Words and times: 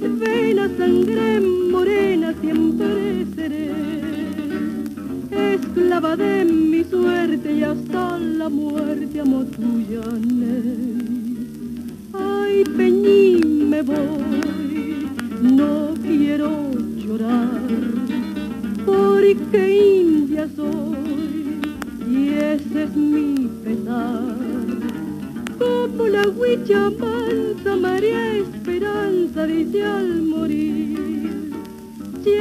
mis 0.00 0.18
venas 0.18 0.70
sangre 0.76 1.40
morena 1.40 2.34
siempre 2.40 3.26
seré, 3.36 3.70
esclava 5.30 6.16
de 6.16 6.44
mi 6.44 6.82
suerte 6.82 7.52
y 7.52 7.62
hasta 7.62 8.18
la 8.18 8.48
muerte 8.48 9.20
amo 9.20 9.44
tuya, 9.44 10.02
Ay, 12.12 12.64
Peñín, 12.76 13.70
me 13.70 13.82
voy, 13.82 15.08
no 15.40 15.94
quiero 16.02 16.50
llorar, 16.96 17.60
porque 18.84 19.60
india 20.00 20.48
soy. 20.56 21.60
Y 22.10 22.28
ese 22.52 22.84
es 22.84 22.96
mi 22.96 23.48
pesar. 23.64 24.34
Como 25.58 26.08
la 26.08 26.28
huicha 26.28 26.90
mansa 26.90 27.76
María 27.76 28.23
Soré. 29.44 29.64
Se 32.24 32.40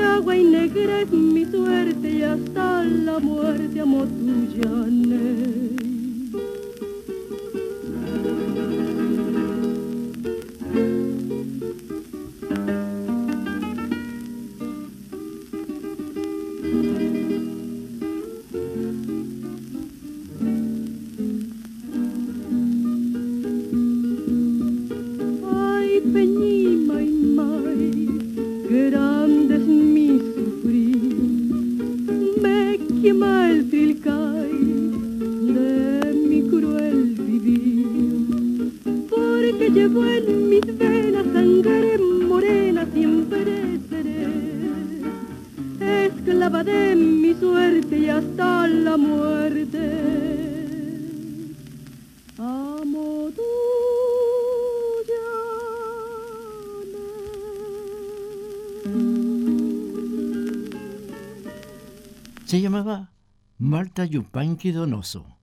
Marta 63.93 64.05
Yupanqui 64.05 64.71
Donoso. 64.71 65.37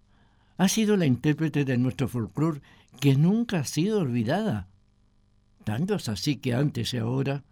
Ha 0.56 0.66
sido 0.66 0.97
la 0.97 1.06
intérprete 1.06 1.65
de 1.65 1.78
nuestro 1.78 2.09
folclore 2.09 2.62
que 2.99 3.15
nunca 3.15 3.61
ha 3.61 3.65
sido 3.65 4.00
olvidada. 4.00 4.69
Tanto 5.62 5.94
es 5.94 6.09
así 6.09 6.34
que 6.34 6.53
antes 6.53 6.93
y 6.93 6.97
ahora 6.99 7.44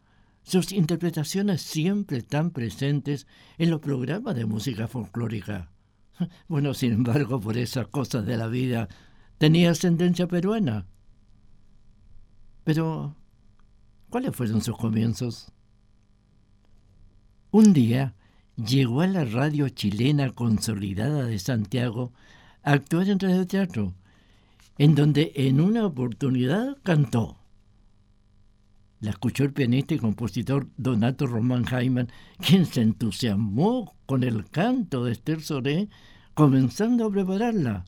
sus 0.43 0.73
interpretaciones 0.73 1.63
siempre 1.63 2.19
están 2.19 2.51
presentes 2.51 3.29
en 3.59 3.71
los 3.71 3.81
programas 3.81 4.35
de 4.35 4.45
música 4.45 4.89
folclórica. 4.89 5.71
Bueno, 6.49 6.75
sin 6.75 6.95
embargo, 6.95 7.39
por 7.41 7.57
esas 7.57 7.87
cosas 7.87 8.27
de 8.27 8.37
la 8.37 8.49
vida, 8.49 8.89
tenía 9.39 9.71
ascendencia 9.71 10.27
peruana. 10.27 10.85
Pero, 12.65 13.15
¿cuáles 14.11 14.35
fueron 14.35 14.63
sus 14.63 14.77
comienzos? 14.77 15.53
Un 17.53 17.73
día, 17.73 18.17
llegó 18.59 19.03
a 19.03 19.07
la 19.07 19.25
radio 19.25 19.69
chilena 19.69 20.31
consolidada 20.31 21.25
de 21.25 21.39
Santiago 21.39 22.13
a 22.63 22.73
actuar 22.73 23.09
en 23.09 23.47
teatro, 23.47 23.95
en 24.79 24.95
donde 24.95 25.33
en 25.37 25.61
una 25.61 25.87
oportunidad 25.87 26.77
cantó. 26.83 27.37
La 29.01 29.11
escuchó 29.11 29.45
el 29.45 29.53
pianista 29.53 29.95
y 29.95 29.99
compositor 29.99 30.67
Donato 30.77 31.27
Román 31.27 31.65
Jaiman, 31.65 32.11
quien 32.39 32.67
se 32.67 32.83
entusiasmó 32.83 33.95
con 34.07 34.25
el 34.25 34.49
canto 34.51 35.05
de 35.05 35.13
Esther 35.13 35.41
Soré, 35.41 35.89
comenzando 36.35 37.07
a 37.07 37.11
prepararla, 37.11 37.85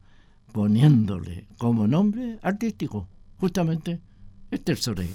poniéndole 0.52 1.48
como 1.58 1.88
nombre 1.88 2.38
artístico, 2.42 3.08
justamente 3.38 4.00
Esther 4.52 4.76
Soré. 4.76 5.08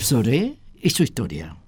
Soré 0.00 0.58
y 0.74 0.88
su 0.90 1.02
historia. 1.02 1.58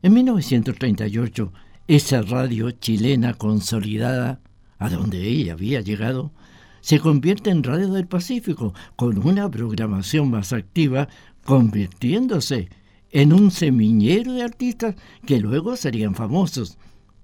En 0.00 0.14
1938, 0.14 1.52
esa 1.86 2.22
radio 2.22 2.70
chilena 2.70 3.34
consolidada, 3.34 4.40
a 4.78 4.88
donde 4.88 5.28
ella 5.28 5.52
había 5.52 5.82
llegado, 5.82 6.32
se 6.80 6.98
convierte 6.98 7.50
en 7.50 7.62
Radio 7.62 7.92
del 7.92 8.06
Pacífico 8.06 8.72
con 8.96 9.18
una 9.18 9.50
programación 9.50 10.30
más 10.30 10.54
activa, 10.54 11.08
convirtiéndose 11.44 12.70
en 13.10 13.34
un 13.34 13.50
semillero 13.50 14.32
de 14.32 14.42
artistas 14.42 14.94
que 15.26 15.40
luego 15.40 15.76
serían 15.76 16.14
famosos, 16.14 16.78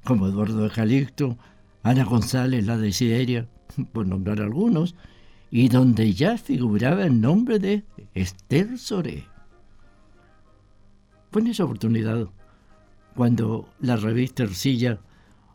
como 0.05 0.29
Eduardo 0.29 0.63
de 0.63 0.71
Calixto, 0.71 1.39
Ana 1.83 2.05
González, 2.05 2.67
la 2.67 2.77
Desideria, 2.77 3.49
por 3.93 4.07
nombrar 4.07 4.43
algunos, 4.43 4.95
y 5.51 5.69
donde 5.69 6.13
ya 6.13 6.39
figuraba 6.39 7.05
el 7.05 7.21
nombre 7.21 7.59
de 7.59 7.85
Esther 8.15 8.79
Soré. 8.79 9.25
Fue 11.31 11.43
en 11.43 11.49
esa 11.49 11.65
oportunidad 11.65 12.29
cuando 13.15 13.69
la 13.81 13.97
revista 13.97 14.43
Ercilla 14.43 14.99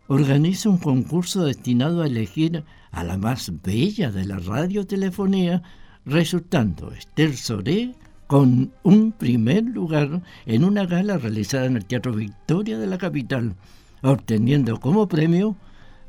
organiza 0.08 0.70
un 0.70 0.78
concurso 0.78 1.46
destinado 1.46 2.02
a 2.02 2.08
elegir 2.08 2.64
a 2.92 3.04
la 3.04 3.18
más 3.18 3.52
bella 3.64 4.12
de 4.12 4.26
la 4.26 4.40
radiotelefonía, 4.40 5.64
resultando 6.06 6.92
Esther 6.92 7.38
Soré 7.38 7.96
con 8.28 8.74
un 8.84 9.12
primer 9.12 9.64
lugar 9.64 10.22
en 10.46 10.64
una 10.64 10.86
gala 10.86 11.18
realizada 11.18 11.66
en 11.66 11.78
el 11.78 11.86
Teatro 11.86 12.14
Victoria 12.14 12.78
de 12.78 12.88
la 12.88 12.98
capital, 12.98 13.56
obteniendo 14.02 14.80
como 14.80 15.08
premio 15.08 15.56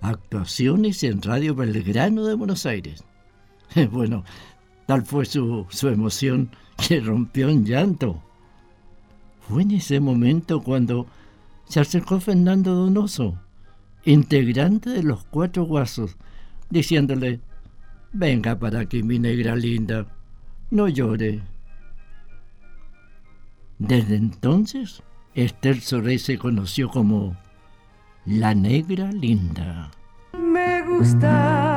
actuaciones 0.00 1.02
en 1.04 1.22
Radio 1.22 1.54
Belgrano 1.54 2.24
de 2.24 2.34
Buenos 2.34 2.66
Aires. 2.66 3.04
Bueno, 3.90 4.24
tal 4.86 5.02
fue 5.04 5.24
su, 5.24 5.66
su 5.70 5.88
emoción 5.88 6.50
que 6.88 7.00
rompió 7.00 7.48
en 7.48 7.64
llanto. 7.64 8.22
Fue 9.48 9.62
en 9.62 9.72
ese 9.72 10.00
momento 10.00 10.62
cuando 10.62 11.06
se 11.66 11.80
acercó 11.80 12.20
Fernando 12.20 12.74
Donoso, 12.74 13.38
integrante 14.04 14.90
de 14.90 15.02
los 15.02 15.24
Cuatro 15.24 15.64
Guasos, 15.64 16.16
diciéndole, 16.70 17.40
venga 18.12 18.58
para 18.58 18.80
aquí 18.80 19.02
mi 19.02 19.18
negra 19.18 19.56
linda, 19.56 20.06
no 20.70 20.88
llore. 20.88 21.40
Desde 23.78 24.16
entonces, 24.16 25.02
Esther 25.34 25.80
Soré 25.80 26.18
se 26.18 26.38
conoció 26.38 26.88
como 26.88 27.36
la 28.26 28.54
negra 28.54 29.10
linda. 29.10 29.90
Me 30.38 30.82
gusta 30.82 31.71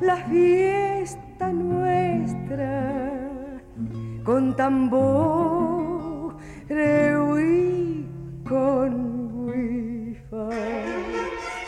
la 0.00 0.16
fiesta 0.16 1.52
nuestra 1.52 3.20
con 4.24 4.56
tambor 4.56 6.36
y 6.68 8.06
con 8.48 9.46
wifa, 9.46 10.48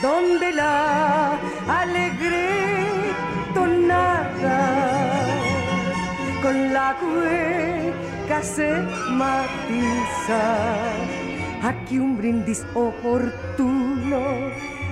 donde 0.01 0.53
la 0.53 1.37
alegre 1.69 3.15
tonada 3.55 4.61
con 6.43 6.73
la 6.73 6.97
cueca 7.01 8.43
se 8.43 8.71
matiza. 9.11 10.43
Aquí 11.63 11.99
un 11.99 12.17
brindis 12.17 12.65
oportuno, 12.75 14.21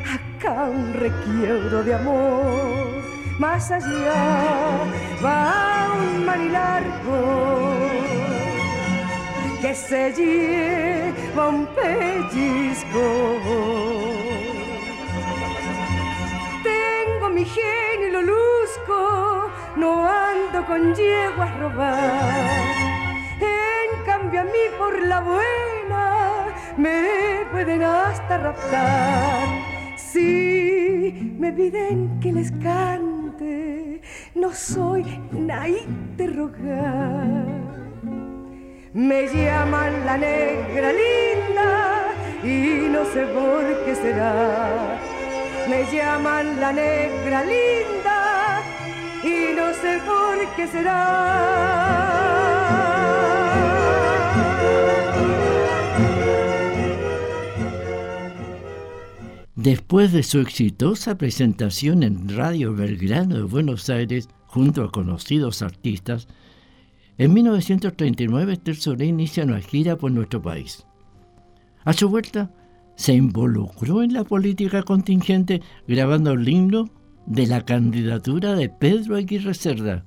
acá 0.07 0.65
un 0.65 0.93
requiebro 0.95 1.83
de 1.83 1.95
amor. 1.95 2.90
Más 3.41 3.71
allá 3.71 4.85
va 5.25 5.95
un 5.99 6.27
mar 6.27 6.41
largo 6.41 7.73
que 9.63 9.75
se 9.75 10.13
lleva 10.13 11.49
un 11.49 11.67
pellizco. 11.69 13.07
Tengo 16.63 17.31
mi 17.31 17.47
genio 17.47 18.09
y 18.09 18.13
lo 18.13 18.21
luzco, 18.21 19.51
no 19.75 20.07
ando 20.07 20.67
con 20.67 20.95
yegua 20.95 21.47
a 21.47 21.59
robar. 21.61 22.61
En 23.41 24.05
cambio 24.05 24.43
a 24.43 24.45
mí 24.45 24.65
por 24.77 25.03
la 25.03 25.21
buena 25.23 26.45
me 26.77 27.47
pueden 27.51 27.85
hasta 27.85 28.37
raptar. 28.37 29.49
Si 29.97 31.37
me 31.39 31.51
piden 31.53 32.21
que 32.21 32.33
les 32.33 32.51
cante, 32.53 33.00
no 34.41 34.55
soy 34.55 35.05
naí 35.33 35.87
de 36.17 36.27
rogar. 36.27 37.47
Me 38.95 39.27
llaman 39.27 40.07
la 40.07 40.17
negra 40.17 40.93
linda 40.93 41.71
y 42.43 42.89
no 42.89 43.05
sé 43.13 43.23
por 43.27 43.85
qué 43.85 43.95
será. 43.95 44.99
Me 45.69 45.85
llaman 45.93 46.59
la 46.59 46.73
negra 46.73 47.45
linda 47.45 48.63
y 49.23 49.55
no 49.55 49.73
sé 49.75 49.99
por 50.07 50.57
qué 50.57 50.67
será. 50.67 52.20
Después 59.63 60.11
de 60.13 60.23
su 60.23 60.41
exitosa 60.41 61.19
presentación 61.19 62.03
en 62.03 62.31
Radio 62.31 62.75
Belgrano 62.75 63.37
de 63.37 63.43
Buenos 63.43 63.91
Aires 63.91 64.31
junto 64.47 64.83
a 64.83 64.91
conocidos 64.91 65.61
artistas, 65.61 66.29
en 67.19 67.35
1939 67.35 68.59
Esther 68.65 69.03
inicia 69.03 69.45
una 69.45 69.61
gira 69.61 69.97
por 69.97 70.13
nuestro 70.13 70.41
país. 70.41 70.87
A 71.85 71.93
su 71.93 72.09
vuelta, 72.09 72.51
se 72.97 73.13
involucró 73.13 74.03
en 74.03 74.15
la 74.15 74.25
política 74.25 74.83
contingente 74.83 75.61
grabando 75.87 76.33
el 76.33 76.49
himno 76.49 76.89
de 77.27 77.47
la 77.47 77.63
candidatura 77.63 78.55
de 78.55 78.71
Pedro 78.71 79.17
Aguirre 79.17 79.53
Cerda, 79.53 80.05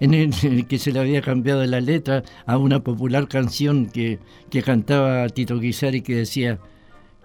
en 0.00 0.14
el, 0.14 0.66
que 0.66 0.80
se 0.80 0.90
le 0.90 0.98
había 0.98 1.22
cambiado 1.22 1.64
la 1.64 1.80
letra 1.80 2.24
a 2.44 2.58
una 2.58 2.82
popular 2.82 3.28
canción 3.28 3.86
que, 3.86 4.18
que 4.50 4.64
cantaba 4.64 5.28
Tito 5.28 5.60
Guisari 5.60 6.02
que 6.02 6.16
decía 6.16 6.58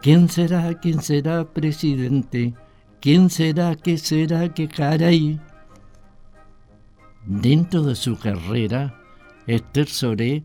¿Quién 0.02 0.30
será, 0.30 0.74
quién 0.80 1.02
será 1.02 1.44
presidente? 1.44 2.54
¿Quién 3.02 3.30
será, 3.30 3.76
qué 3.76 3.98
será, 3.98 4.54
qué 4.54 4.68
caray? 4.68 5.40
Dentro 7.26 7.82
de 7.82 7.96
su 7.96 8.18
carrera, 8.18 8.96
Esther 9.48 9.88
Soré 9.88 10.44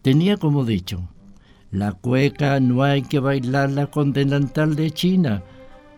tenía 0.00 0.38
como 0.38 0.64
dicho, 0.64 1.08
la 1.70 1.92
cueca 1.92 2.58
no 2.58 2.82
hay 2.82 3.02
que 3.02 3.18
bailarla 3.18 3.88
con 3.88 4.12
delantal 4.12 4.76
de 4.76 4.90
China, 4.90 5.42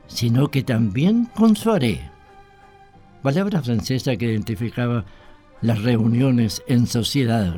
sino 0.09 0.51
que 0.51 0.63
también 0.63 1.27
con 1.37 1.55
suaré. 1.55 2.01
Palabra 3.23 3.63
francesa 3.63 4.17
que 4.17 4.27
identificaba 4.27 5.05
las 5.63 5.83
reuniones 5.83 6.63
en 6.67 6.87
sociedad, 6.87 7.57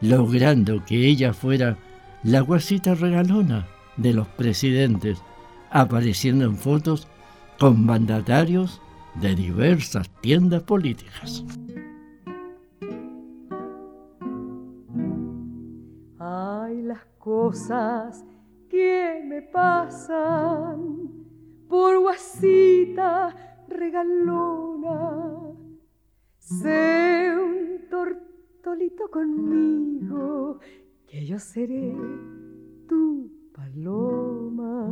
logrando 0.00 0.84
que 0.84 1.06
ella 1.06 1.32
fuera 1.32 1.78
la 2.22 2.40
guasita 2.40 2.94
regalona 2.94 3.66
de 3.96 4.12
los 4.12 4.28
presidentes, 4.28 5.22
apareciendo 5.70 6.44
en 6.44 6.56
fotos 6.56 7.08
con 7.58 7.84
mandatarios 7.84 8.80
de 9.20 9.34
diversas 9.34 10.08
tiendas 10.20 10.62
políticas. 10.62 11.44
Ay, 16.18 16.82
las 16.82 17.04
cosas 17.18 18.24
que 18.68 19.22
me 19.24 19.42
pasan 19.42 21.08
por 21.68 21.98
guasita 22.00 23.34
regalona. 23.68 25.30
Sé 26.38 27.34
un 27.36 27.88
tortolito 27.88 29.08
conmigo, 29.10 30.58
que 31.06 31.24
yo 31.24 31.38
seré 31.38 31.94
tu 32.88 33.30
paloma. 33.54 34.88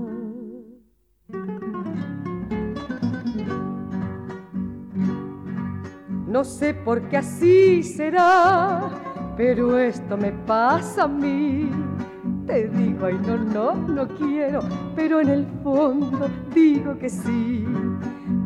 No 6.26 6.44
sé 6.44 6.72
por 6.72 7.08
qué 7.08 7.18
así 7.18 7.82
será, 7.82 8.90
pero 9.36 9.78
esto 9.78 10.16
me 10.16 10.32
pasa 10.46 11.04
a 11.04 11.08
mí. 11.08 11.70
Te 12.46 12.68
digo, 12.68 13.06
ay, 13.06 13.18
no, 13.26 13.36
no, 13.36 13.74
no 13.74 14.08
quiero, 14.08 14.60
pero 14.96 15.20
en 15.20 15.28
el 15.28 15.46
fondo 15.62 16.28
digo 16.54 16.96
que 16.98 17.08
sí. 17.08 17.66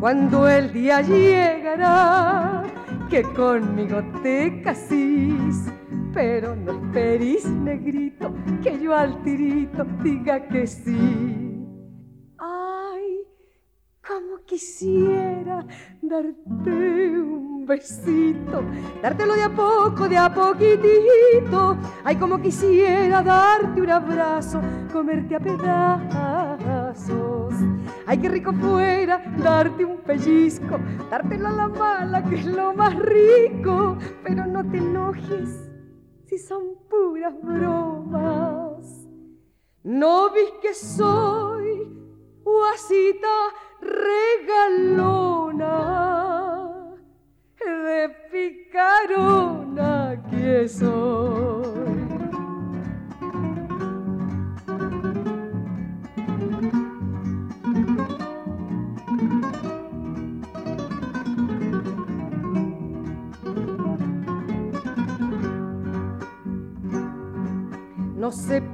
Cuando 0.00 0.48
el 0.48 0.72
día 0.72 1.00
llegará, 1.02 2.62
que 3.08 3.22
conmigo 3.22 4.02
te 4.22 4.62
casís 4.62 5.70
pero 6.16 6.56
no 6.56 6.72
esperís, 6.72 7.44
negrito, 7.44 8.32
que 8.62 8.80
yo 8.80 8.94
al 8.94 9.22
tirito 9.22 9.84
diga 10.02 10.48
que 10.48 10.66
sí. 10.66 10.96
Ay, 12.38 13.18
como 14.00 14.38
quisiera 14.46 15.66
darte 16.00 17.20
un 17.20 17.66
besito, 17.66 18.62
dártelo 19.02 19.34
de 19.34 19.42
a 19.42 19.54
poco, 19.54 20.08
de 20.08 20.16
a 20.16 20.32
poquitito. 20.32 21.76
Ay, 22.02 22.16
como 22.16 22.40
quisiera 22.40 23.22
darte 23.22 23.82
un 23.82 23.90
abrazo, 23.90 24.62
comerte 24.90 25.36
a 25.36 25.40
pedazos. 25.40 26.96
Ay, 28.06 28.16
qué 28.16 28.30
rico 28.30 28.54
fuera 28.54 29.22
darte 29.36 29.84
un 29.84 29.98
pellizco, 29.98 30.78
dártelo 31.10 31.48
a 31.48 31.52
la 31.52 31.68
mala, 31.68 32.24
que 32.24 32.36
es 32.36 32.46
lo 32.46 32.72
más 32.72 32.96
rico, 33.00 33.98
pero 34.24 34.46
no 34.46 34.64
te 34.70 34.78
enojes 34.78 35.65
si 36.26 36.38
son 36.38 36.76
puras 36.88 37.34
bromas. 37.40 39.06
No 39.84 40.30
vis 40.30 40.50
que 40.60 40.74
soy 40.74 41.86
guasita 42.42 43.54
regalona, 43.80 44.15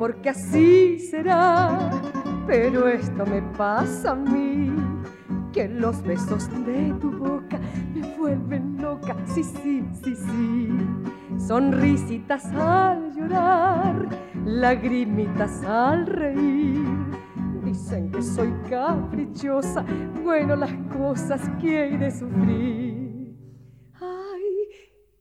No 0.02 0.08
sé 0.08 0.14
por 0.14 0.20
qué 0.20 0.30
así 0.30 0.98
será, 0.98 1.78
pero 2.44 2.88
esto 2.88 3.24
me 3.24 3.40
pasa 3.56 4.10
a 4.10 4.14
mí. 4.16 4.72
Que 5.52 5.68
los 5.68 6.02
besos 6.02 6.48
de 6.66 6.92
tu 7.00 7.12
boca 7.12 7.60
me 7.94 8.16
vuelven 8.16 8.82
loca, 8.82 9.14
sí, 9.26 9.44
sí, 9.44 9.84
sí, 10.02 10.16
sí. 10.16 10.68
Sonrisitas 11.38 12.46
al 12.46 13.14
llorar, 13.14 14.08
lagrimitas 14.44 15.62
al 15.62 16.06
reír. 16.06 16.84
Dicen 17.62 18.10
que 18.10 18.22
soy 18.22 18.52
caprichosa, 18.68 19.84
bueno 20.24 20.56
las 20.56 20.72
cosas 20.98 21.40
de 21.62 22.10
sufrir. 22.10 23.36
Ay, 24.00 24.66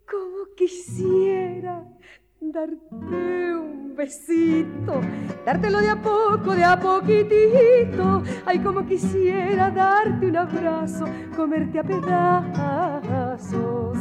como 0.09 0.55
quisiera 0.55 1.85
darte 2.39 3.50
besito, 4.01 4.99
dártelo 5.45 5.79
de 5.79 5.91
a 5.91 5.95
poco, 5.95 6.55
de 6.55 6.63
a 6.63 6.79
poquitito. 6.79 8.23
Ay, 8.47 8.57
como 8.59 8.83
quisiera 8.85 9.69
darte 9.69 10.25
un 10.25 10.37
abrazo, 10.37 11.05
comerte 11.35 11.77
a 11.77 11.83
pedazos. 11.83 13.99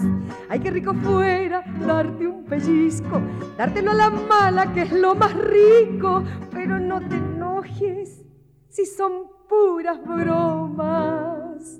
Ay, 0.48 0.60
qué 0.60 0.70
rico 0.70 0.94
fuera 0.94 1.62
darte 1.86 2.26
un 2.26 2.44
pellizco, 2.44 3.20
dártelo 3.58 3.90
a 3.90 3.94
la 3.94 4.10
mala, 4.10 4.72
que 4.72 4.82
es 4.82 4.92
lo 4.92 5.14
más 5.14 5.34
rico. 5.34 6.24
Pero 6.50 6.78
no 6.78 7.06
te 7.06 7.16
enojes 7.16 8.24
si 8.70 8.86
son 8.86 9.12
puras 9.50 10.02
bromas. 10.02 11.78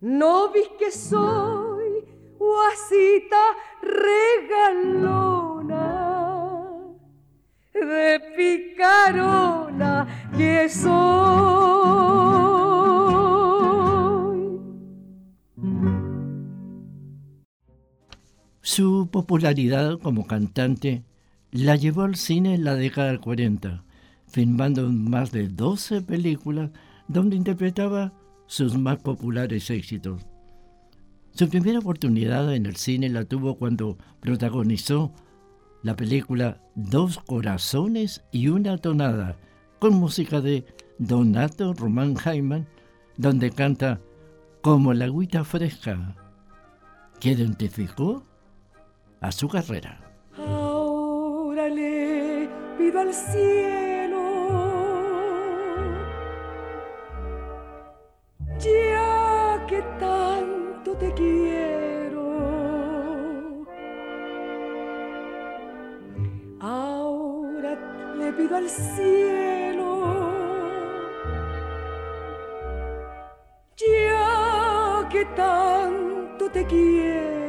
No 0.00 0.52
vis 0.52 0.68
que 0.78 0.92
soy 0.92 2.04
guasita 2.38 3.42
regaló 3.82 5.62
de 7.84 8.20
picarona 8.36 10.06
que 10.36 10.68
soy. 10.68 12.22
Su 18.60 19.08
popularidad 19.10 19.98
como 19.98 20.26
cantante 20.26 21.04
la 21.50 21.76
llevó 21.76 22.02
al 22.02 22.16
cine 22.16 22.54
en 22.54 22.64
la 22.64 22.74
década 22.74 23.08
del 23.08 23.20
40, 23.20 23.84
filmando 24.28 24.88
más 24.88 25.32
de 25.32 25.48
12 25.48 26.02
películas 26.02 26.70
donde 27.08 27.36
interpretaba 27.36 28.12
sus 28.46 28.78
más 28.78 28.98
populares 28.98 29.68
éxitos. 29.70 30.22
Su 31.34 31.48
primera 31.48 31.78
oportunidad 31.78 32.54
en 32.54 32.66
el 32.66 32.76
cine 32.76 33.08
la 33.08 33.24
tuvo 33.24 33.56
cuando 33.56 33.96
protagonizó 34.20 35.12
la 35.82 35.96
película 35.96 36.60
Dos 36.74 37.18
Corazones 37.18 38.24
y 38.30 38.48
una 38.48 38.78
Tonada, 38.78 39.36
con 39.78 39.94
música 39.94 40.40
de 40.40 40.64
Donato 40.98 41.74
Román 41.74 42.14
Jaiman, 42.14 42.68
donde 43.16 43.50
canta 43.50 44.00
Como 44.62 44.94
la 44.94 45.06
agüita 45.06 45.44
fresca, 45.44 46.14
que 47.18 47.30
identificó 47.30 48.24
a 49.20 49.32
su 49.32 49.48
carrera. 49.48 50.00
Ahora 50.36 51.68
le 51.68 52.48
pido 52.78 53.12
cielo, 53.12 53.81
rápido 68.42 68.56
al 68.56 68.68
cielo. 68.68 70.32
Ya 73.76 75.08
que 75.10 75.24
tanto 75.36 76.50
te 76.50 76.66
quiero. 76.66 77.41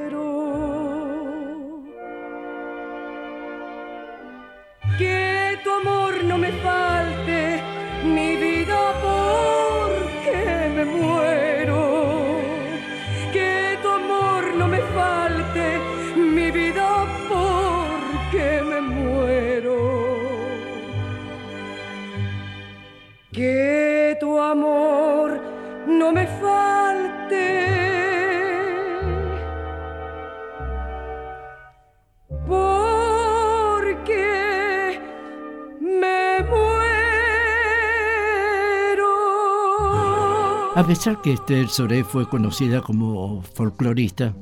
Amor 24.23 25.39
no 25.87 26.11
me 26.11 26.25
falte. 26.27 27.73
Porque 32.47 34.19
me 35.79 36.43
muero. 36.49 36.73
A 40.75 40.83
pesar 40.85 41.21
que 41.21 41.33
Esther 41.33 41.67
Soré 41.69 42.03
fue 42.03 42.27
conocida 42.27 42.81
como 42.81 43.41
folclorista, 43.41 44.33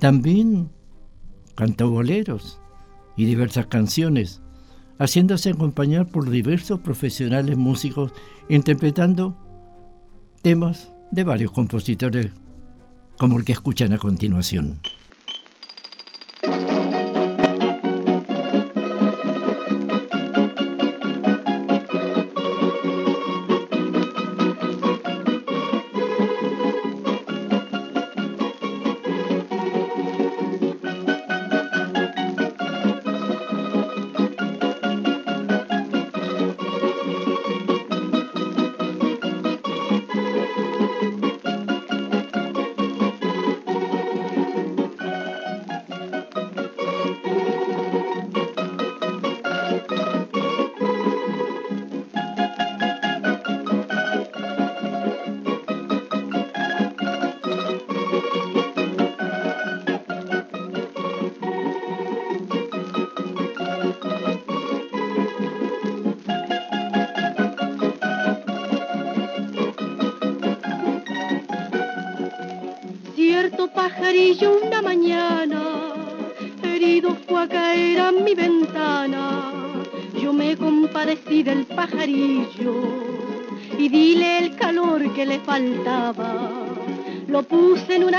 también 0.00 0.70
cantó 1.54 1.90
boleros 1.90 2.60
y 3.16 3.24
diversas 3.24 3.66
canciones, 3.66 4.42
haciéndose 4.98 5.50
acompañar 5.50 6.06
por 6.06 6.30
diversos 6.30 6.80
profesionales 6.80 7.56
músicos 7.56 8.12
interpretando 8.48 9.36
temas 10.42 10.92
de 11.10 11.24
varios 11.24 11.52
compositores, 11.52 12.30
como 13.18 13.38
el 13.38 13.44
que 13.44 13.52
escuchan 13.52 13.92
a 13.92 13.98
continuación. 13.98 14.80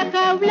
America 0.05 0.44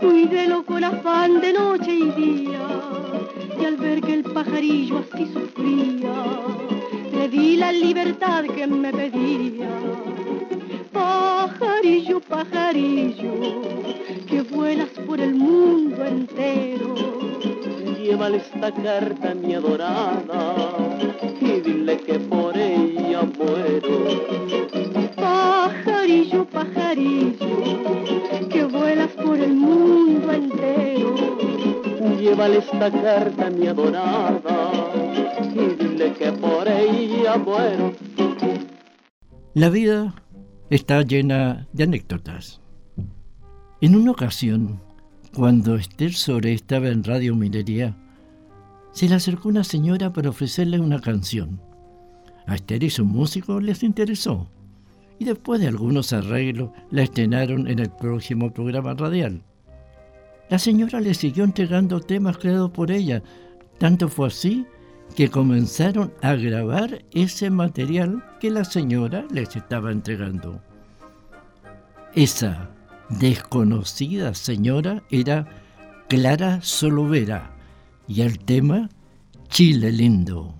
cuídelo 0.00 0.64
con 0.64 0.82
afán 0.82 1.40
de 1.40 1.52
noche 1.52 1.92
y 1.94 2.10
día. 2.10 2.66
Y 3.60 3.64
al 3.64 3.76
ver 3.76 4.00
que 4.00 4.14
el 4.14 4.22
pajarillo 4.24 4.98
así 4.98 5.26
sufría, 5.32 6.14
le 7.12 7.28
di 7.28 7.56
la 7.56 7.72
libertad 7.72 8.44
que 8.44 8.66
me 8.66 8.92
pedía. 8.92 9.70
Pajarillo, 10.92 12.20
pajarillo, 12.20 13.34
que 14.26 14.42
vuelas 14.42 14.88
por 15.06 15.20
el 15.20 15.34
mundo 15.34 16.04
entero. 16.04 16.94
Llévale 17.98 18.38
esta 18.38 18.72
carta 18.72 19.30
a 19.32 19.34
mi 19.34 19.54
adorada 19.54 20.54
y 21.40 21.60
dile 21.60 21.96
que 21.98 22.18
por 22.18 22.56
ella 22.56 23.22
muero. 23.38 23.96
Pajarillo, 25.16 26.44
pajarillo, 26.46 27.29
Esta 32.40 32.90
carta 32.90 33.50
mi 33.50 33.66
adorada 33.66 34.70
y 35.54 35.74
dile 35.76 36.14
que 36.14 36.32
por 36.32 36.66
ella 36.66 37.36
muero. 37.36 37.92
La 39.52 39.68
vida 39.68 40.14
está 40.70 41.02
llena 41.02 41.68
de 41.74 41.84
anécdotas. 41.84 42.62
En 43.82 43.94
una 43.94 44.12
ocasión, 44.12 44.80
cuando 45.34 45.76
Esther 45.76 46.14
Sore 46.14 46.54
estaba 46.54 46.88
en 46.88 47.04
Radio 47.04 47.36
Minería, 47.36 47.94
se 48.92 49.06
le 49.06 49.16
acercó 49.16 49.50
una 49.50 49.62
señora 49.62 50.10
para 50.10 50.30
ofrecerle 50.30 50.80
una 50.80 50.98
canción. 50.98 51.60
A 52.46 52.54
Esther 52.54 52.82
y 52.82 52.88
su 52.88 53.04
músico 53.04 53.60
les 53.60 53.82
interesó, 53.82 54.48
y 55.18 55.26
después 55.26 55.60
de 55.60 55.68
algunos 55.68 56.14
arreglos 56.14 56.70
la 56.90 57.02
estrenaron 57.02 57.68
en 57.68 57.80
el 57.80 57.90
próximo 57.90 58.50
programa 58.50 58.94
radial. 58.94 59.42
La 60.50 60.58
señora 60.58 61.00
le 61.00 61.14
siguió 61.14 61.44
entregando 61.44 62.00
temas 62.00 62.36
creados 62.36 62.72
por 62.72 62.90
ella, 62.90 63.22
tanto 63.78 64.08
fue 64.08 64.26
así 64.26 64.66
que 65.14 65.30
comenzaron 65.30 66.12
a 66.22 66.34
grabar 66.34 67.04
ese 67.12 67.50
material 67.50 68.24
que 68.40 68.50
la 68.50 68.64
señora 68.64 69.24
les 69.30 69.54
estaba 69.54 69.92
entregando. 69.92 70.60
Esa 72.14 72.70
desconocida 73.08 74.34
señora 74.34 75.04
era 75.10 75.46
Clara 76.08 76.60
Solovera 76.62 77.56
y 78.08 78.22
el 78.22 78.40
tema 78.40 78.88
Chile 79.48 79.92
lindo. 79.92 80.59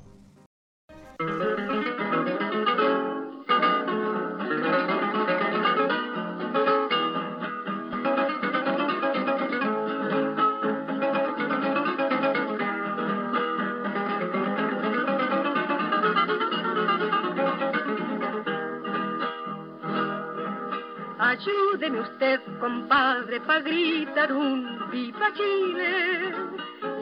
Usted, 22.00 22.40
compadre, 22.58 23.40
para 23.40 23.60
gritar 23.60 24.32
un 24.32 24.90
viva 24.90 25.28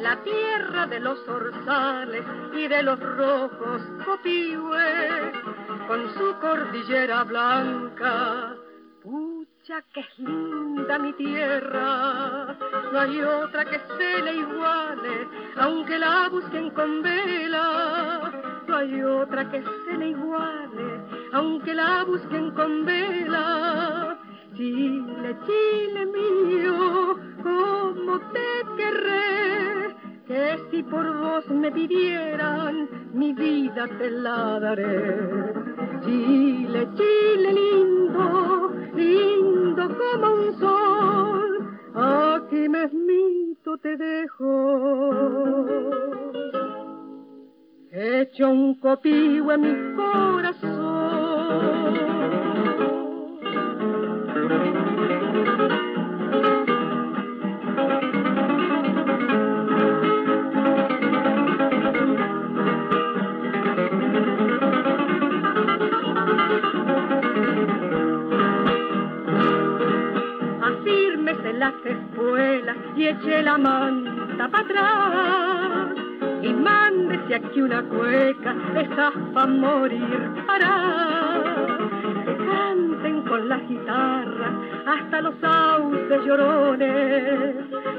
la 0.03 0.17
tierra 0.23 0.87
de 0.87 0.99
los 0.99 1.19
orzales 1.29 2.25
y 2.53 2.67
de 2.67 2.83
los 2.83 2.99
rojos 2.99 3.83
copihue, 4.05 5.33
con 5.87 6.13
su 6.15 6.35
cordillera 6.41 7.23
blanca. 7.25 8.57
Pucha, 9.03 9.83
que 9.93 10.01
es 10.01 10.19
linda 10.19 10.99
mi 10.99 11.13
tierra, 11.13 12.57
no 12.93 12.99
hay 12.99 13.21
otra 13.23 13.65
que 13.67 13.79
se 13.79 14.23
le 14.23 14.35
iguale, 14.35 15.29
aunque 15.59 15.99
la 15.99 16.29
busquen 16.29 16.71
con 16.71 17.03
vela. 17.03 18.33
No 18.67 18.77
hay 18.77 19.03
otra 19.03 19.49
que 19.51 19.63
se 19.63 19.97
le 19.97 20.09
iguale, 20.09 21.01
aunque 21.33 21.73
la 21.75 22.05
busquen 22.05 22.51
con 22.51 22.85
vela. 22.85 24.08
Chile, 24.59 25.37
Chile 25.47 26.07
mío, 26.07 27.17
cómo 27.45 28.19
te 28.33 28.49
querré, 28.77 29.95
que 30.27 30.59
si 30.69 30.83
por 30.83 31.07
vos 31.17 31.49
me 31.49 31.71
pidieran, 31.71 32.89
mi 33.15 33.33
vida 33.35 33.87
te 33.99 34.11
la 34.11 34.59
daré. 34.59 35.53
Chile, 36.05 36.89
Chile 36.97 37.53
lindo, 37.53 38.73
lindo 38.97 39.97
como 39.97 40.35
un 40.35 40.59
sol, 40.59 41.79
aquí 41.95 42.69
mesmito 42.69 43.79
te 43.79 43.97
dejo. 43.97 45.67
Hecho 47.93 48.51
un 48.51 48.75
copío 48.81 49.53
en 49.53 49.61
mi 49.61 49.95
corazón. 49.95 50.79
Y 72.99 73.07
eche 73.07 73.43
la 73.43 73.57
manta 73.57 74.49
para 74.49 74.65
atrás 74.65 75.89
y 76.43 76.53
mándese 76.53 77.37
aquí 77.37 77.61
una 77.61 77.83
cueca, 77.83 78.57
esa 78.75 79.13
pa' 79.33 79.47
morir 79.47 80.31
para. 80.47 81.45
Canten 82.25 83.23
con 83.23 83.49
la 83.49 83.59
guitarra 83.59 84.51
hasta 84.87 85.21
los 85.21 85.35
sauces 85.41 86.25
llorones, 86.25 87.55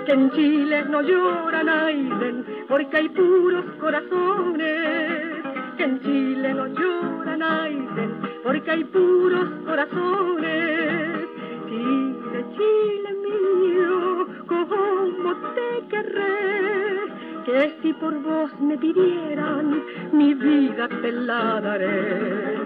que 0.06 0.12
en 0.12 0.32
Chile 0.32 0.84
no 0.90 1.02
lloran 1.02 1.70
Aiden, 1.70 2.46
porque 2.68 2.98
hay 2.98 3.10
puros 3.10 3.66
corazones, 3.80 5.44
que 5.78 5.84
en 5.84 6.02
Chile 6.02 6.54
no 6.54 6.68
lloran 6.68 7.42
Aiden, 7.42 8.12
porque 8.44 8.72
hay 8.72 8.84
puros 8.84 9.48
corazones. 9.66 11.28
Chile, 11.70 12.46
Chile 12.58 13.16
mío, 13.24 14.09
cómo 14.50 15.36
te 15.56 15.88
querré, 15.90 17.06
que 17.46 17.78
si 17.82 17.94
por 17.94 18.20
vos 18.22 18.52
me 18.60 18.78
pidieran, 18.78 19.84
mi 20.12 20.34
vida 20.34 20.88
te 21.02 21.12
la 21.12 21.62
daré. 21.62 22.58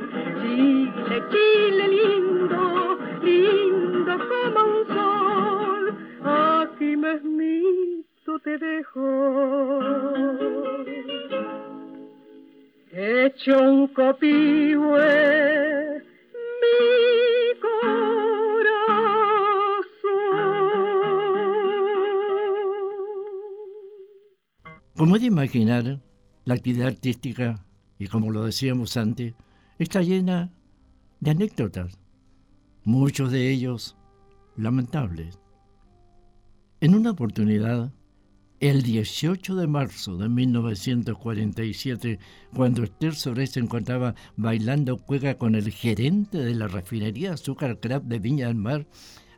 Chile, 0.42 1.24
Chile 1.32 1.88
lindo, 1.88 2.98
lindo 3.22 4.14
como 4.32 4.60
un 4.74 4.88
sol, 4.96 5.94
aquí 6.24 6.96
mesmito 6.96 8.40
te 8.44 8.58
dejo. 8.58 9.08
Hecho 12.96 13.60
un 13.60 13.88
copihue, 13.88 15.73
Como 25.04 25.20
de 25.20 25.26
imaginar, 25.26 26.00
la 26.46 26.54
actividad 26.54 26.88
artística, 26.88 27.66
y 28.00 28.08
como 28.08 28.32
lo 28.32 28.46
decíamos 28.46 28.96
antes, 28.96 29.34
está 29.78 30.02
llena 30.02 30.50
de 31.20 31.32
anécdotas, 31.32 32.00
muchos 32.86 33.30
de 33.30 33.52
ellos 33.52 33.98
lamentables. 34.56 35.40
En 36.80 36.96
una 36.96 37.12
oportunidad, 37.12 37.92
el 38.62 38.82
18 38.82 39.56
de 39.58 39.68
marzo 39.68 40.16
de 40.16 40.30
1947, 40.30 42.20
cuando 42.56 42.84
Esther 42.84 43.14
Soré 43.14 43.48
se 43.48 43.60
encontraba 43.60 44.16
bailando 44.38 44.96
cueca 44.96 45.38
con 45.38 45.56
el 45.56 45.70
gerente 45.70 46.38
de 46.38 46.56
la 46.56 46.70
refinería 46.70 47.34
Azúcar 47.34 47.78
Craft 47.82 48.06
de 48.06 48.20
Viña 48.20 48.48
del 48.48 48.56
Mar, 48.56 48.88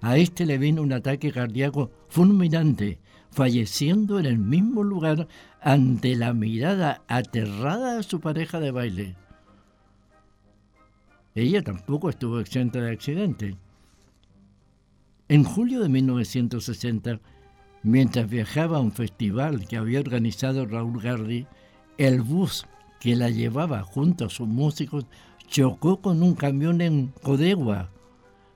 a 0.02 0.18
este 0.18 0.46
le 0.46 0.60
vino 0.60 0.84
un 0.84 0.94
ataque 0.94 1.32
cardíaco 1.32 1.90
fulminante, 2.08 3.00
falleciendo 3.36 4.18
en 4.18 4.26
el 4.26 4.38
mismo 4.38 4.82
lugar 4.82 5.28
ante 5.62 6.16
la 6.16 6.34
mirada 6.34 7.02
aterrada 7.10 7.98
de 7.98 8.04
su 8.04 8.22
pareja 8.22 8.62
de 8.62 8.72
baile. 8.72 9.16
Ella 11.36 11.62
tampoco 11.62 12.10
estuvo 12.10 12.40
exenta 12.40 12.80
de 12.80 12.92
accidente. 12.94 13.58
En 15.28 15.44
julio 15.44 15.82
de 15.82 15.90
1960, 15.90 17.20
mientras 17.84 18.30
viajaba 18.30 18.78
a 18.78 18.82
un 18.82 18.94
festival 18.94 19.68
que 19.68 19.76
había 19.76 20.00
organizado 20.00 20.66
Raúl 20.66 21.02
Gardi, 21.02 21.46
el 21.98 22.22
bus 22.22 22.66
que 23.02 23.18
la 23.18 23.30
llevaba 23.30 23.84
junto 23.84 24.26
a 24.26 24.30
sus 24.30 24.48
músicos 24.48 25.08
chocó 25.46 26.00
con 26.00 26.24
un 26.24 26.36
camión 26.36 26.80
en 26.80 27.08
Codegua. 27.22 27.90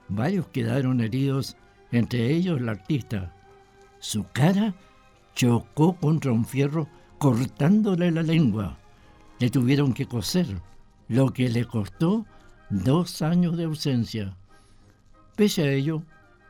Varios 0.08 0.48
quedaron 0.48 1.02
heridos, 1.02 1.58
entre 1.92 2.32
ellos 2.32 2.62
la 2.62 2.72
artista. 2.72 3.36
Su 4.00 4.26
cara 4.32 4.74
chocó 5.36 5.96
contra 5.96 6.32
un 6.32 6.46
fierro 6.46 6.88
cortándole 7.18 8.12
la 8.12 8.24
lengua. 8.24 8.78
Le 9.40 9.50
tuvieron 9.50 9.94
que 9.94 10.06
coser, 10.06 10.48
lo 11.08 11.32
que 11.32 11.50
le 11.50 11.66
costó 11.66 12.26
dos 12.70 13.22
años 13.22 13.58
de 13.58 13.66
ausencia. 13.66 14.36
Pese 15.36 15.64
a 15.64 15.72
ello, 15.72 16.04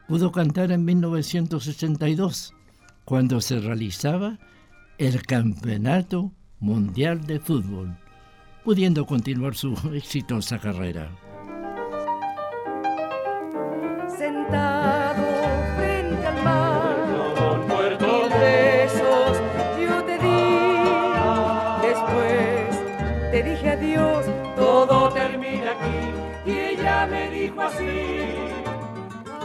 pudo 0.07 0.31
cantar 0.31 0.71
en 0.71 0.85
1962, 0.85 2.53
cuando 3.05 3.41
se 3.41 3.59
realizaba 3.59 4.37
el 4.97 5.21
Campeonato 5.23 6.31
Mundial 6.59 7.25
de 7.25 7.39
Fútbol, 7.39 7.95
pudiendo 8.63 9.05
continuar 9.05 9.55
su 9.55 9.73
exitosa 9.93 10.59
carrera. 10.59 11.09
Así: 27.69 28.53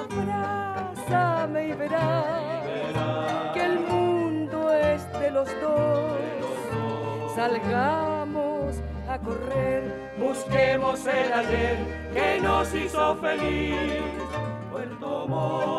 Abrázame 0.01 1.69
y 1.69 1.73
verás 1.73 3.53
que 3.55 3.65
el 3.65 3.81
mundo 3.81 4.73
es 4.73 5.01
de 5.21 5.31
los 5.31 5.49
dos. 5.61 7.35
Salgamos 7.35 8.77
a 9.09 9.19
correr, 9.19 9.83
busquemos 10.19 11.07
el 11.07 11.33
ayer 11.33 11.77
que 12.13 12.41
nos 12.41 12.75
hizo 12.75 13.17
feliz. 13.17 14.03
Puerto 14.71 15.27
Montt, 15.29 15.74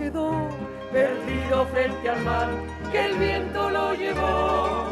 quedó 0.00 0.48
perdido 0.90 1.66
frente 1.66 2.08
al 2.08 2.24
mar, 2.24 2.48
que 2.90 3.04
el 3.04 3.16
viento 3.18 3.70
lo 3.70 3.94
llevó. 3.94 4.86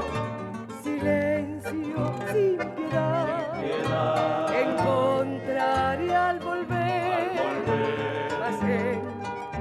Silencio 0.83 2.13
sin 2.31 2.59
piedad, 2.77 3.65
encontraré 4.65 6.15
al 6.15 6.39
volver, 6.41 7.31
mas 8.41 8.63
en 8.63 9.01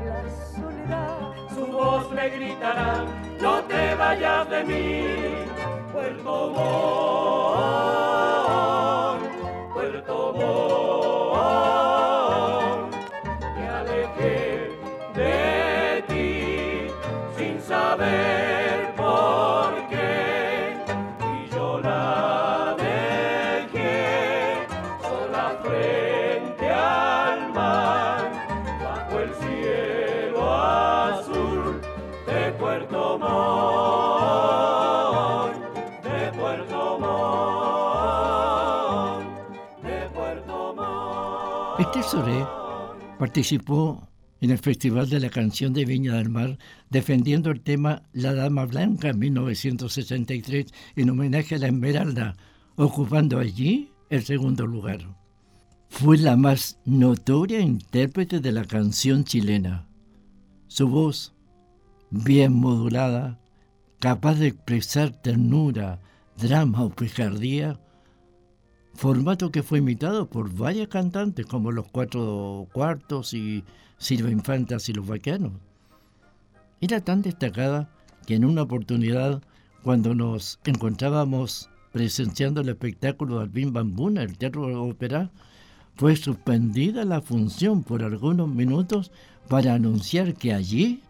la 0.10 0.22
soledad. 0.60 1.20
Su 1.56 1.66
voz 1.68 2.12
me 2.12 2.30
gritará, 2.30 3.06
no 3.42 3.64
te 3.64 3.96
vayas 3.96 4.50
de 4.50 4.64
mí, 4.66 4.86
Puerto 5.94 6.52
Montt, 6.56 8.17
Este 41.80 42.02
Soré 42.02 42.44
participó 43.20 44.08
en 44.42 44.50
el 44.50 44.58
Festival 44.58 45.08
de 45.10 45.20
la 45.20 45.30
Canción 45.30 45.74
de 45.74 45.86
Viña 45.86 46.16
del 46.16 46.28
Mar 46.28 46.58
defendiendo 46.90 47.52
el 47.52 47.62
tema 47.62 48.02
La 48.14 48.34
Dama 48.34 48.66
Blanca 48.66 49.10
en 49.10 49.20
1963 49.20 50.74
en 50.96 51.10
homenaje 51.12 51.54
a 51.54 51.60
la 51.60 51.68
Esmeralda, 51.68 52.36
ocupando 52.78 53.38
allí 53.38 53.92
el 54.10 54.24
segundo 54.24 54.66
lugar. 54.66 55.02
Fue 55.90 56.18
la 56.18 56.36
más 56.36 56.80
notoria 56.84 57.60
intérprete 57.60 58.40
de 58.40 58.52
la 58.52 58.66
canción 58.66 59.24
chilena. 59.24 59.88
Su 60.68 60.88
voz, 60.88 61.36
bien 62.10 62.54
modulada, 62.54 63.40
capaz 64.00 64.34
de 64.40 64.48
expresar 64.48 65.12
ternura, 65.12 66.00
drama 66.38 66.84
o 66.86 66.90
picardía, 66.90 67.80
formato 68.98 69.52
que 69.52 69.62
fue 69.62 69.78
imitado 69.78 70.28
por 70.28 70.52
varias 70.52 70.88
cantantes 70.88 71.46
como 71.46 71.72
los 71.72 71.88
Cuatro 71.88 72.68
Cuartos 72.74 73.32
y 73.36 73.64
Silva 74.00 74.32
Infantas 74.32 74.90
y 74.90 74.94
los 74.94 75.06
Vaqueanos. 75.06 75.52
Era 76.82 77.00
tan 77.02 77.22
destacada 77.22 77.90
que 78.26 78.34
en 78.34 78.44
una 78.44 78.64
oportunidad, 78.64 79.44
cuando 79.84 80.16
nos 80.16 80.60
encontrábamos 80.66 81.70
presenciando 81.92 82.62
el 82.62 82.70
espectáculo 82.70 83.38
de 83.38 83.44
Alvin 83.44 83.72
Bambuna, 83.72 84.24
el 84.24 84.36
Teatro 84.36 84.84
Ópera, 84.84 85.30
fue 85.96 86.16
suspendida 86.16 87.06
la 87.06 87.22
función 87.22 87.84
por 87.84 88.02
algunos 88.02 88.50
minutos 88.50 89.12
para 89.48 89.76
anunciar 89.76 90.34
que 90.34 90.54
allí 90.54 91.04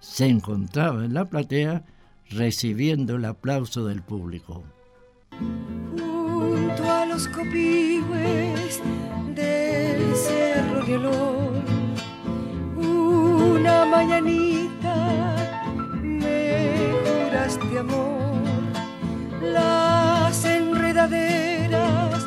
se 0.00 0.26
encontraba 0.26 1.04
en 1.04 1.12
la 1.12 1.26
platea 1.26 1.84
recibiendo 2.30 3.16
el 3.16 3.26
aplauso 3.26 3.86
del 3.86 4.00
público. 4.02 4.64
Los 7.16 7.28
copihue 7.28 8.52
del 9.34 10.14
cerro 10.14 10.84
de 10.84 10.96
olor. 10.96 11.62
Una 12.76 13.86
mañanita 13.86 14.96
me 16.02 16.92
juraste 17.06 17.78
amor, 17.78 18.42
las 19.40 20.44
enredaderas 20.44 22.26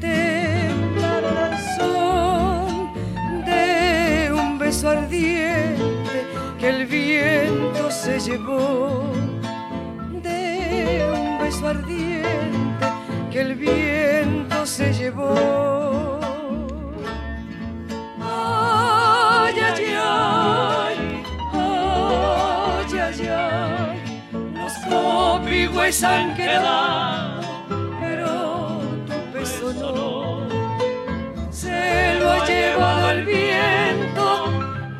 temblaron 0.00 1.36
al 1.46 1.56
son 1.76 2.94
de 3.44 4.32
un 4.32 4.58
beso 4.58 4.88
ardiente 4.88 6.18
que 6.58 6.68
el 6.70 6.86
viento 6.86 7.90
se 7.90 8.18
llevó 8.18 9.12
de 10.22 11.04
un 11.14 11.38
beso 11.38 11.68
ardiente 11.68 12.61
que 13.32 13.40
el 13.40 13.54
viento 13.54 14.66
se 14.66 14.92
llevó. 14.92 16.20
Ay, 18.20 19.54
ay, 19.68 19.84
ay, 19.98 21.24
ay, 21.52 22.98
ay, 23.00 23.28
ay, 23.28 24.22
los 24.54 24.72
copigües 24.86 26.04
han 26.04 26.34
quedado, 26.34 27.40
pero 28.00 28.80
tu 29.06 29.38
beso 29.38 29.72
no. 29.72 30.46
Se 31.50 32.14
lo 32.20 32.32
ha 32.32 32.46
llevado 32.46 33.10
el 33.12 33.24
viento 33.24 34.44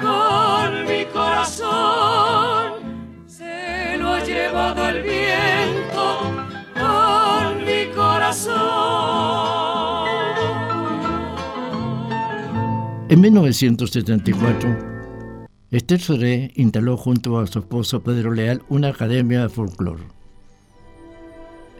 con 0.00 0.86
mi 0.86 1.04
corazón. 1.06 2.72
Se 3.26 3.98
lo 3.98 4.14
ha 4.14 4.20
llevado 4.20 4.88
el 4.88 5.02
viento 5.02 5.21
1974, 13.22 14.76
Esther 15.70 16.00
Soré 16.00 16.50
instaló 16.56 16.96
junto 16.96 17.38
a 17.38 17.46
su 17.46 17.60
esposo 17.60 18.02
Pedro 18.02 18.32
Leal 18.32 18.64
una 18.68 18.88
academia 18.88 19.42
de 19.42 19.48
folclore. 19.48 20.02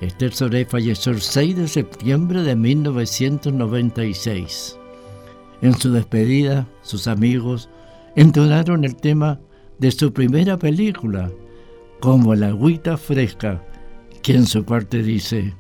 Esther 0.01 0.33
Soré 0.33 0.65
falleció 0.65 1.11
el 1.11 1.21
6 1.21 1.57
de 1.57 1.67
septiembre 1.67 2.45
de 2.45 2.55
1996. 2.55 4.79
En 5.63 5.75
su 5.75 5.91
despedida, 5.91 6.69
sus 6.83 7.09
amigos 7.09 7.69
entonaron 8.15 8.85
el 8.85 8.95
tema 8.95 9.41
de 9.81 9.91
su 9.91 10.13
primera 10.13 10.57
película, 10.57 11.29
como 11.99 12.37
la 12.37 12.51
agüita 12.51 12.97
fresca, 12.97 13.61
que 14.23 14.37
en 14.37 14.47
su 14.47 14.65
parte 14.65 15.03
dice, 15.03 15.57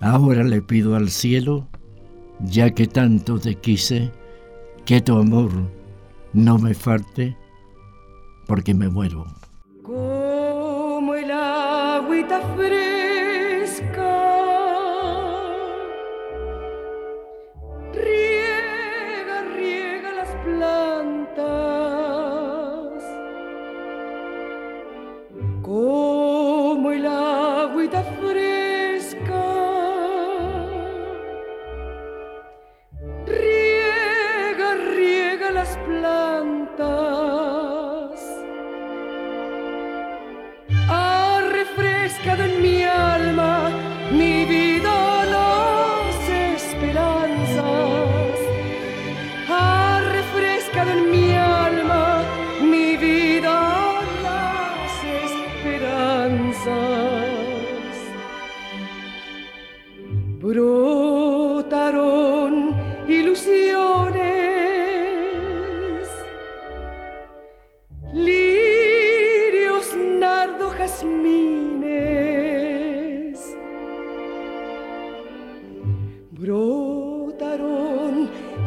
ahora 0.00 0.42
le 0.42 0.60
pido 0.60 0.96
al 0.96 1.08
cielo, 1.08 1.68
ya 2.40 2.74
que 2.74 2.88
tanto 2.88 3.38
te 3.38 3.54
quise, 3.54 4.10
que 4.88 5.02
tu 5.02 5.18
amor 5.18 5.50
no 6.32 6.56
me 6.56 6.72
falte, 6.72 7.36
porque 8.46 8.72
me 8.72 8.88
muero. 8.88 9.26
como 9.82 11.14
el 11.14 11.30
agüita 11.30 12.40
fresca. 12.56 12.87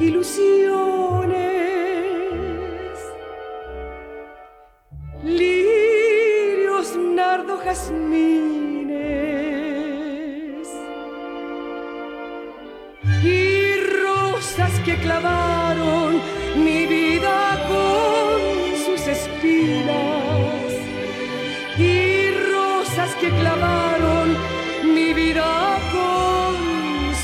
ilusiones. 0.01 1.41
Lirios, 5.23 6.95
nardo, 6.97 7.57
jazmines 7.59 8.97
y 13.23 13.75
rosas 14.03 14.71
que 14.85 14.95
clavaron 14.97 16.19
mi 16.55 16.87
vida 16.87 17.37
con 17.69 18.39
sus 18.85 19.01
espinas 19.07 20.71
y 21.77 22.31
rosas 22.51 23.13
que 23.21 23.29
clavaron 23.29 24.35
mi 24.95 25.13
vida 25.13 25.77
con 25.93 26.55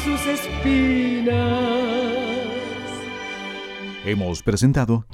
sus 0.04 0.22
espinas. 0.28 1.77
Hemos 4.08 4.42
presentado 4.42 5.06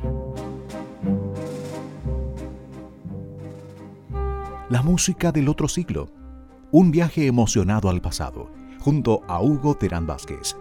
La 4.69 4.84
música 4.84 5.32
del 5.32 5.49
otro 5.49 5.67
siglo. 5.67 6.12
Un 6.71 6.91
viaje 6.91 7.25
emocionado 7.25 7.89
al 7.89 8.01
pasado, 8.01 8.51
junto 8.82 9.23
a 9.27 9.41
Hugo 9.41 9.73
Terán 9.73 10.06
Vázquez 10.06 10.56